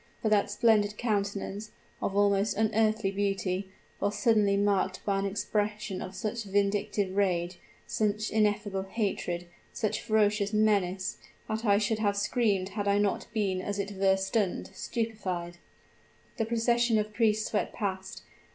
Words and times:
For 0.23 0.29
that 0.29 0.49
splendid 0.49 0.97
countenance, 0.97 1.69
of 2.01 2.15
almost 2.17 2.57
unearthly 2.57 3.11
beauty, 3.11 3.69
was 3.99 4.17
suddenly 4.17 4.57
marked 4.57 5.05
by 5.05 5.19
an 5.19 5.27
expression 5.27 6.01
of 6.01 6.15
such 6.15 6.43
vindictive 6.45 7.15
rage, 7.15 7.59
such 7.85 8.31
ineffable 8.31 8.81
hatred, 8.81 9.45
such 9.73 10.01
ferocious 10.01 10.53
menace, 10.53 11.17
that 11.47 11.65
I 11.65 11.77
should 11.77 11.99
have 11.99 12.17
screamed 12.17 12.69
had 12.69 12.87
I 12.87 12.97
not 12.97 13.27
been 13.31 13.61
as 13.61 13.77
it 13.77 13.91
were 13.91 14.17
stunned 14.17 14.71
stupefied! 14.73 15.57
"The 16.37 16.45
procession 16.45 16.97
of 16.97 17.13
priests 17.13 17.47
swept 17.51 17.75
past. 17.75 18.23